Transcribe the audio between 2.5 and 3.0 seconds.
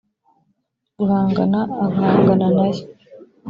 na yo